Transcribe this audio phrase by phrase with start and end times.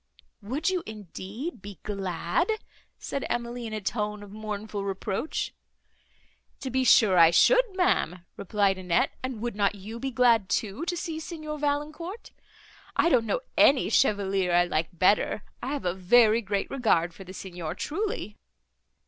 [0.41, 2.49] "Would you, indeed, be glad?"
[2.97, 5.53] said Emily, in a tone of mournful reproach.
[6.61, 10.85] "To be sure I should, ma'am," replied Annette, "and would not you be glad too,
[10.85, 12.31] to see Signor Valancourt?
[12.95, 17.23] I don't know any chevalier I like better, I have a very great regard for
[17.23, 18.37] the Signor, truly."